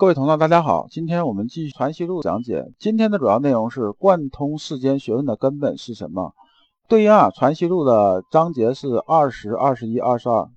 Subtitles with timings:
[0.00, 2.72] 各位同道，大家好，今天我们继续《传习录》讲解。
[2.78, 6.32] 今天的主要内容是贯通世间学问的根本是什么？
[6.88, 10.48] 对应啊，《传习录》的章节是二十二、十一、二十二。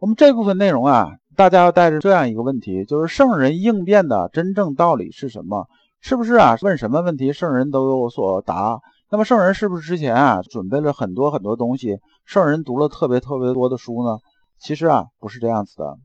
[0.00, 5.66] 我们这部分内容啊，大家要带着这样一个问题，就是圣人应变的真正道理是什么？
[6.02, 6.58] 是不是啊？
[6.60, 8.80] 问什么问题，圣人都有所答？
[9.10, 12.00] 那么圣人是不是之前啊准备了很多很多东西？
[12.26, 14.18] 圣人读了特别特别多的书呢？
[14.58, 15.96] 其实啊，不是这样子的。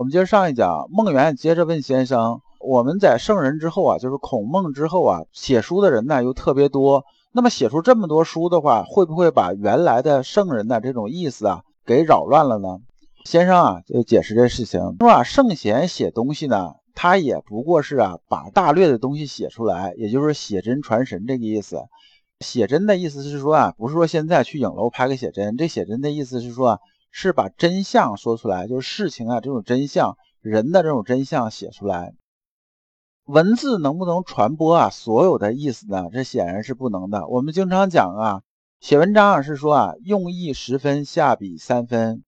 [0.00, 7.04] 我们接着上一讲，孟元接着问先生：我们在圣人之后啊，就是孔孟之后啊，写书的人呢又特别多。
[7.32, 12.78] 那么写出这么多书的话，会不会把原来的圣人的这种意思啊给扰乱了呢？
[13.26, 21.78] 先生啊就解释这事情，说啊圣贤写东西呢，他也不过是啊把大略的东西写出来，也就是写真传神这个意思。
[22.40, 26.78] 写真的意思是说啊，不是说现在去影楼拍个写真，这写真的意思是说。
[27.10, 32.14] 是把真相说出来，就是事情啊这种真相，人的这种真相写出来。
[33.24, 36.06] 文字能不能传播啊所有的意思呢？
[36.12, 37.26] 这显然是不能的。
[37.28, 38.42] 我们经常讲啊，
[38.80, 42.22] 写文章啊是说啊用意十分，下笔三分，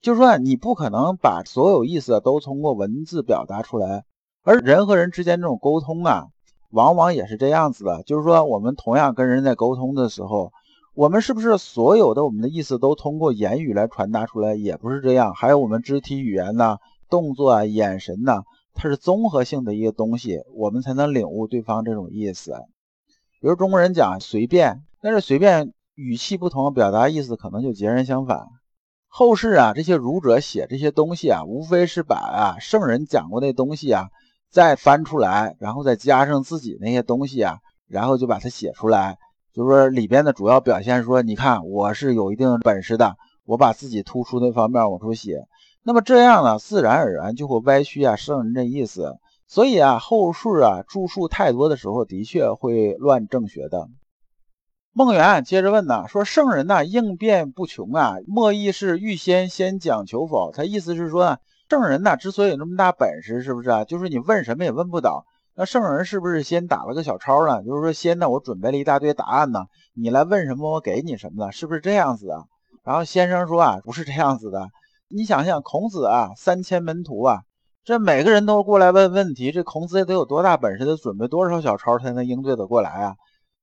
[0.00, 4.04] 就是说你不可能把所有意思都通过文字表达出来。
[4.42, 6.28] 而人和人之间这种沟通啊，
[6.70, 10.52] 往往也是这样子的，就是说我们同样跟人在沟通的时候。
[10.98, 14.56] 我们是不是所有的我们的意思都通过言语来传达出来？
[14.56, 18.42] 也不是这样，还有我们肢体语言呐、动作啊、眼神呐，
[18.74, 22.50] 它是综合性的一个东西，我们才能领悟对方这种意思。
[23.40, 28.48] 比如中国人讲随便，但是随便语气不同，表达意思可能就截然相反。
[29.06, 34.08] 后世啊，这些儒者写这些东西啊，无非是把啊圣人讲过那东西啊
[34.50, 39.16] 再翻出来，然后再加上自己那些东西啊，然后就把它写出来。
[39.52, 45.46] 就是说里边的主要表现，说你看我是有一定本事的，我把自己突出那方面往出写，
[45.82, 49.16] 那么这样呢，自然而然就会歪曲啊圣人这意思。
[49.46, 53.88] 所以啊，后世啊著述太多的时候，的确会乱正学的。
[54.92, 60.52] 孟元接着问呢，说圣人呢应变不穷啊，莫亦是预先先讲求否？
[60.52, 61.38] 他意思是说呢，
[61.70, 63.84] 圣人呢之所以有那么大本事，是不是啊？
[63.84, 65.24] 就是你问什么也问不倒。
[65.60, 67.64] 那圣人是不是先打了个小抄呢？
[67.64, 72.44] 就是说，先呢，我准备了一大堆答案呢，你来问什么，我给你什么的，是不是这样子啊？
[72.84, 74.68] 然后先生说啊，不是这样子的。
[75.08, 77.40] 你想想，孔子啊，三千门徒啊，
[77.82, 83.16] 这每个人都过来问问题，这孔子得有多大本事，得准备多少小抄才能应对得过来啊？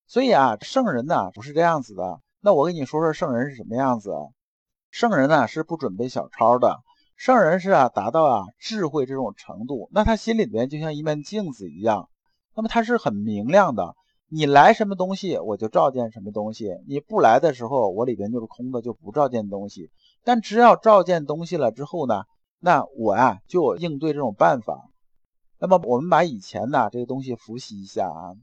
[0.06, 2.20] 所以啊，圣人呢不是这样子的。
[2.42, 4.12] 那我跟你说说圣人是什么样子？
[4.92, 6.76] 圣人呢是不准备小抄的。
[7.16, 12.10] 圣人是啊，达到啊智慧这种程度，那他心里边就像一面镜子一样，
[12.56, 13.96] 那么他是很明亮的。
[14.28, 19.92] 你来什么东西，我就照见什么东西；你不来的时候，我里边就是空的，就不照见东西。
[20.24, 22.24] 但只要照见东西了之后呢，
[22.60, 24.90] 那我啊就应对这种办法。
[25.58, 28.36] 那么我们把以前呢这个东西复习一下啊，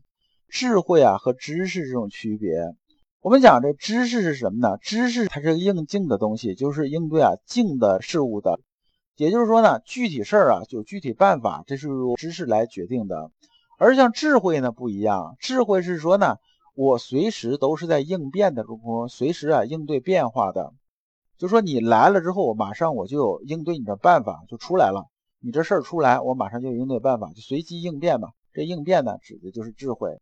[0.49, 2.75] 智慧啊和知识这种区别。
[3.23, 4.79] 我们讲这知识是什么呢？
[4.79, 8.59] 知识它是个应静的东西，就是应对啊静的事物的。
[9.17, 13.31] 也就是说呢，具体事儿啊就具体办法，这是由知识来决定的。
[13.79, 16.39] 而像智慧呢不一样，智慧是说呢，
[16.75, 20.73] 我随时都是在应变的中，随时啊应对变化的。
[21.39, 25.05] 就说你来了之后，我马上我就有应对你的办法就出来了。
[25.39, 28.31] 你这事儿出来，我马上就有应对办法，就随机应变嘛。
[28.53, 30.19] 这应变呢，指的就是智慧。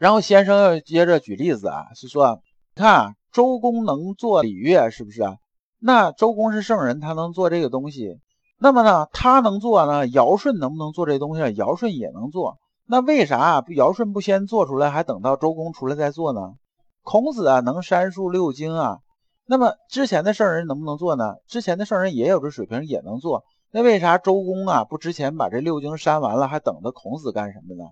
[0.00, 2.40] 然后先生要接着举例子啊，是说，
[2.74, 5.36] 看周公能做礼乐，是不是啊？
[5.78, 8.18] 那周公是圣人，他能做这个东西。
[8.58, 10.08] 那么呢，他能做呢？
[10.08, 11.54] 尧舜能不能做这东西？
[11.54, 12.56] 尧舜也能做。
[12.86, 16.54] 那为啥尧舜不先做出来，还等到周公出来再做呢？
[17.02, 19.00] 孔子啊，能删述六经啊。
[19.44, 21.34] 那么之前的圣人能不能做呢？
[21.46, 23.44] 之前的圣人也有这水平，也能做。
[23.70, 27.84] 那为啥周公啊不之前把这六经删完了，还等着孔子干什么呢？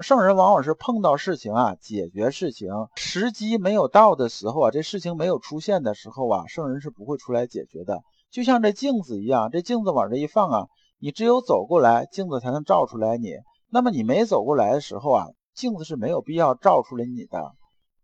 [0.00, 8.02] 圣人往往是碰到事情啊，解决事情时机没有到的时候啊，这事情没有出现的时候啊，圣人是不会出来解决的。
[8.30, 10.66] 就像这镜子一样，这镜子往这一放啊，
[10.98, 13.34] 你只有走过来，镜子才能照出来你。
[13.68, 17.52] 那么你没走过来的时候啊，镜子是没有必要照出来你的。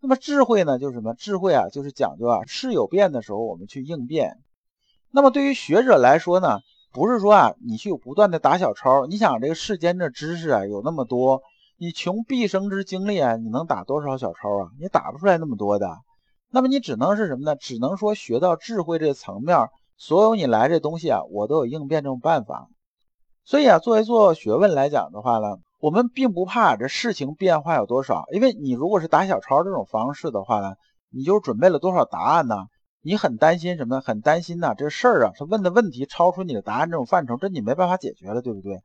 [0.01, 1.15] 那么智慧呢，就是什么？
[1.15, 4.37] 智慧啊，就是讲究啊，事有变的时候我们去应变。
[5.11, 6.61] 那么对于学者来说呢，
[6.93, 9.07] 不是说啊，你去不断的打小抄。
[9.07, 11.43] 你想这个世间的知识啊，有那么多。
[11.81, 14.71] 你穷毕生之精力啊，你能打多少小抄啊？
[14.81, 15.99] 你打不出来那么多的。
[16.51, 17.55] 那么你只能是什么呢？
[17.55, 22.67] 只能说学到智慧这层面，所有你来这东西啊，我都有应变这种办法。
[23.45, 30.75] 所以啊，作为做学问来讲的话呢，我们并不怕这事情变化有多少，因为你如果是打小抄这种方式的话呢，
[31.11, 32.57] 你就准备了多少答案呢？
[33.03, 34.01] 你很担心什么呢？
[34.01, 38.81] 很担心呐，这事儿啊，他问的问题超出你的答案这种范畴，这你没办法解决了，对不对？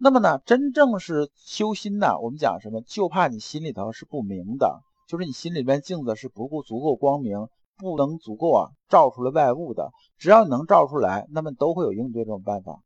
[0.00, 2.80] 那么呢，真正是修心呢，我们讲什么？
[2.82, 9.90] 就怕你心里头是不明的，就是你心里边镜子是不够足够光明，不能足够啊照出来外物的。
[10.16, 12.78] 只要你能照出来，那么都会有应对这种办法。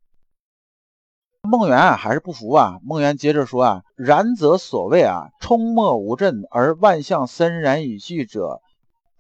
[1.42, 8.62] 孟元啊还是不服啊，孟元接着说啊：“然则所谓啊，冲没无阵而万象森然以聚者，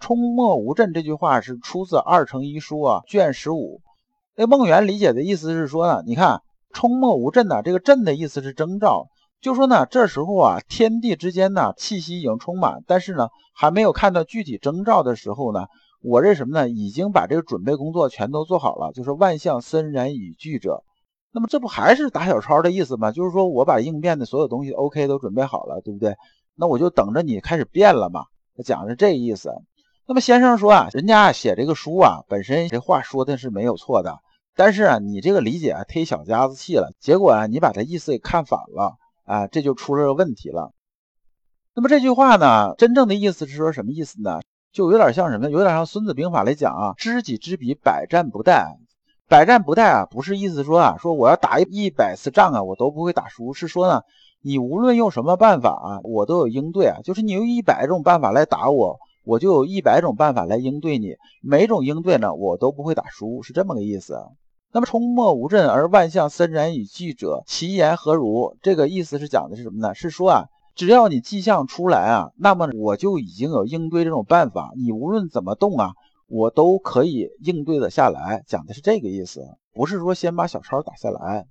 [0.00, 3.82] 冲没无阵这句话是出自《二乘一书》啊卷十五。
[4.34, 6.40] 那孟元理解的意思是说呢，你看。”
[6.72, 7.62] 冲没无震呢？
[7.62, 9.08] 这个震的意思是征兆，
[9.40, 15.66] 就说呢，这时候啊，天地之间呢，气息已经充满，但是呢，还没有看到具体征兆的时候呢，
[16.02, 16.68] 我这什么呢？
[16.68, 20.82] 已经把这个准备工作全都做好了，就是万象森然以聚者。
[21.32, 23.10] 那么这不还是打小抄的意思吗？
[23.10, 26.14] 就是说我把应变的所有东西 OK 都准备好了，对不对？
[26.54, 28.24] 那我就等着你开始变了嘛。
[28.64, 29.50] 讲的是这意思。
[30.06, 34.18] 那么先生说啊，人家写这个书啊，本身这话说的是没有错的。
[34.54, 40.72] 但是啊，你这个理解啊忒小家子气了，结果啊，你把他意思给看反了啊，这就出了问题了。
[41.74, 44.40] 那么这句话呢，真正的意思是说什么意思呢？
[44.72, 45.50] 就有点像什么？
[45.50, 48.76] 有点像《孙子兵法》来讲啊，“知己知彼，百战不殆”。
[49.28, 54.02] 百战不殆啊，不是意思说啊，说我要打一百次仗啊，我都不会打输，是说呢，
[54.42, 64.18] 你无论用什么办法啊，我都有应对啊，就是你用一百种办法来打我，我就有一百种办法来应对你，每种应对呢，我都不会打输，是这么个意思。
[64.74, 68.56] 那么冲没无阵而万象森然以聚者，其言何如？
[68.62, 69.94] 这个意思是讲的是什么呢？
[69.94, 74.70] 是说啊，只要你迹象出来啊，那么我就已经有应对这种办法。
[74.76, 75.92] 你无论怎么动啊，
[76.26, 78.42] 我都可以应对的下来。
[78.46, 81.44] 讲的是这个意思，不是说先把小抄打下来。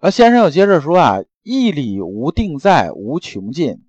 [0.00, 3.84] 而先生又接着说啊，义理无定在，无穷尽。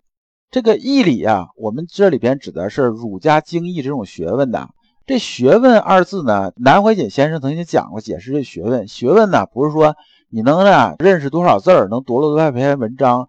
[0.52, 4.70] 这个义理啊，我们这里边指的是儒家经义这种学问的。
[5.06, 8.88] 这学问二字呢，南怀瑾先生曾经讲过解释这学问。
[8.88, 9.98] 学问呢，不是说
[10.30, 13.28] 你能呢认识多少字儿，能读了多少篇文章。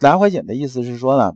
[0.00, 1.34] 南怀瑾的意思是说呢，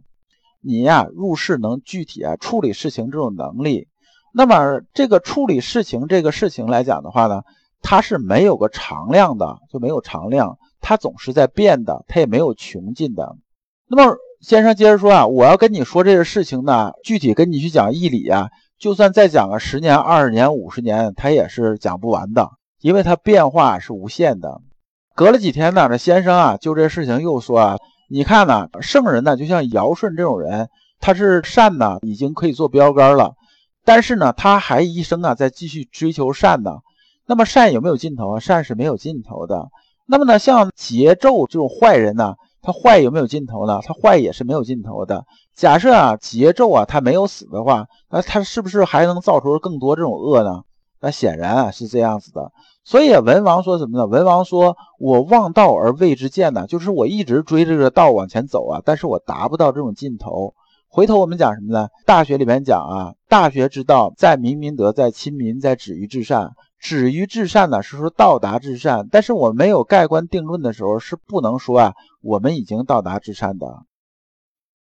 [0.60, 3.86] 你呀入世能具体啊处理事情这种能力。
[4.34, 7.42] 那么这个处理事情这个事情来讲的话呢，
[7.80, 13.36] 它是没有个常量的，就没有常量，它总是在变的，它也没有穷尽的。
[13.86, 18.48] 那么先生接着说啊，我要跟你说这个事情呢，具体跟你去讲义理啊。
[18.78, 22.48] 就算再讲个十年、二十年、五十年，他也是讲不完的，
[22.80, 24.60] 因为它变化是无限的。
[25.16, 27.76] 隔了几天呢，这先生啊，就这事情又说啊，
[28.08, 30.68] 你看呢，圣人呢，就像尧舜这种人，
[31.00, 33.34] 他是善呢，已经可以做标杆了，
[33.84, 36.76] 但是呢，他还一生啊，在继续追求善呢。
[37.26, 38.40] 那么善有没有尽头啊？
[38.40, 39.68] 善是没有尽头的。
[40.06, 42.36] 那么呢，像桀纣这种坏人呢？
[42.68, 43.80] 他坏有没有尽头呢？
[43.82, 45.24] 他坏也是没有尽头的。
[45.54, 50.60] 假设啊，桀纣啊，他没有死的话，那他是不是还能造出更多这种恶呢？
[51.00, 52.52] 那显然啊是这样子的。
[52.84, 54.06] 所以文王说什么呢？
[54.06, 60.52] 文王说：“我望道而未之见呢，就是我一直追着这个道往前走啊，但是我达不到这种尽头。
[60.90, 61.88] 回头我们讲什么呢？
[62.04, 73.82] 大学里面讲啊，大学之道，在明明德，在亲民，在止于至善。”止于至善呢，是说到达至善，但是我没有盖棺定论的时候，是不能说啊，我们已经到达至善的。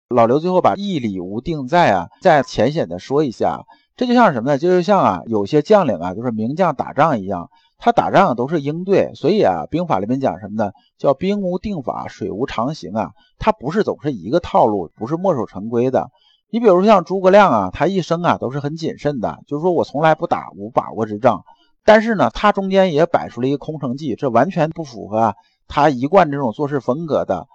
[0.09, 3.65] 老刘最后把义理无定在啊，再浅显的说一下，
[3.95, 4.57] 这就像什么呢？
[4.57, 10.71] 就是像啊，有些将领啊，就是名将打仗一样，他打仗都是应对，所以啊，兵法里面讲什么呢？
[10.97, 16.09] 叫兵无定法，水无常形啊，他不是总是一个套路，不是墨守成规的。
[16.49, 21.43] 你比如说像诸葛亮啊，他一生啊都是很谨慎的，就是说我从来不打无把握之仗。
[21.83, 25.35] 但是呢，他中间也摆出了一个空城计，这完全不符合啊
[25.67, 27.47] 他一贯这种做事风格的。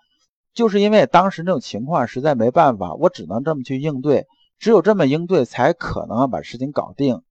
[0.55, 4.27] 就是因为当时那种情况实在没办法，我只能这么去应对，
[4.59, 7.23] 只有这么应对才可能把事情搞定。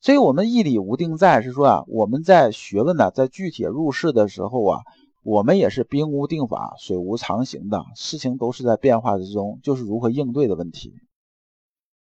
[0.00, 4.80] 所以，我们义理无定在，是说啊，我们在学问呢，在具体入世的时候啊，
[5.24, 10.92] 我们也是兵无定法，水无常形的，事情都是在变化之中，就是如何应对的问题。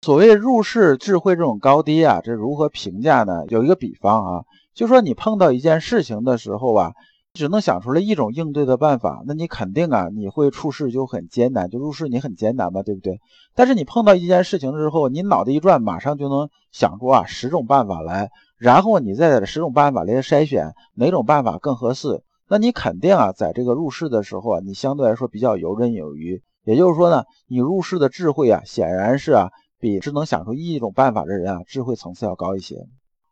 [0.04, 3.44] 所谓入世智慧这种高低啊，这如何评价呢？
[3.46, 4.44] 有一个比方啊，
[4.74, 6.92] 就说你碰到一件事情的时候啊，
[7.32, 13.20] 只能想出来一种应对的办法，那你肯定啊，你会处事就很艰难，就入世你很艰难嘛，对不对？
[13.54, 26.42] 但是你碰到一件事情之后，你脑袋一转，马上就能想出啊十种办法来，然后你再在这十种办法里筛选哪种办法更合适，那你肯定啊，在这个入世的时候啊，你相对来说比较游刃有余。
[26.64, 29.50] 也就是说呢，你入世的智慧啊，显然是啊。
[29.82, 32.76] 比只能想出一种办法的人啊，智慧层次要高一些。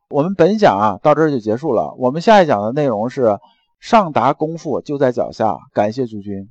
[0.08, 1.94] 我们本讲啊到这儿就结束了。
[1.96, 3.38] 我们下一讲的内容是
[3.78, 5.56] 上达功夫就在脚下。
[5.72, 6.48] 感谢诸君。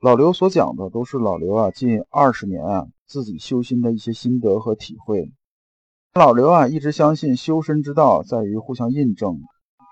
[0.00, 5.32] 老刘所讲的都是老刘啊近二十年啊自己修心的一些心得和体会。
[6.14, 9.40] 老刘啊一直相信修身之道在于互相印证。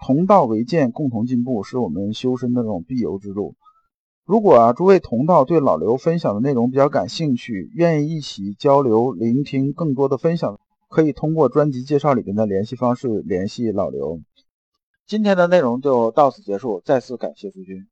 [0.06, 3.56] 同道为鉴，共同进步，是我们修身的这种必由之路。
[4.28, 14.20] 如果啊，诸位同道对老刘分享的内容比较感兴趣，愿意一起交流、聆听更多的分享，可以通过专辑介绍里面的联系方式联系老刘。
[15.06, 17.86] 今天的内容就到此结束，再次感谢诸君。